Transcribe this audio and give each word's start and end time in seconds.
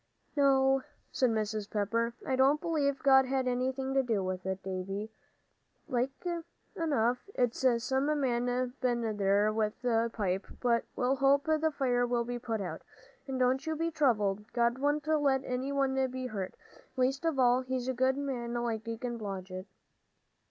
"No," 0.35 0.81
said 1.11 1.29
Mrs. 1.29 1.69
Pepper, 1.69 2.15
"I 2.25 2.35
don't 2.35 2.59
b'lieve 2.59 3.03
God 3.03 3.25
had 3.27 3.47
anything 3.47 3.93
to 3.93 4.01
do 4.01 4.23
with 4.23 4.47
it, 4.47 4.63
Davie. 4.63 5.11
Like 5.87 6.09
enough 6.75 7.19
it's 7.35 7.63
some 7.85 8.19
man 8.19 8.73
been 8.81 9.03
in 9.03 9.17
there 9.17 9.53
with 9.53 9.83
a 9.85 10.09
pipe, 10.11 10.47
but 10.59 10.85
we'll 10.95 11.17
hope 11.17 11.43
the 11.43 11.69
fire'll 11.69 12.23
be 12.23 12.39
put 12.39 12.61
out. 12.61 12.81
And 13.27 13.37
don't 13.39 13.63
you 13.67 13.75
be 13.75 13.91
troubled; 13.91 14.51
God 14.53 14.79
wouldn't 14.79 15.05
let 15.21 15.43
any 15.43 15.71
one 15.71 15.93
be 16.09 16.25
hurt, 16.25 16.55
least 16.97 17.23
of 17.23 17.37
all 17.37 17.59
a 17.59 17.93
good 17.93 18.17
man 18.17 18.55
like 18.55 18.83
Deacon 18.83 19.19
Blodgett." 19.19 19.67